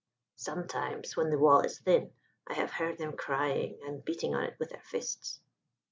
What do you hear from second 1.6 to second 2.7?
thin I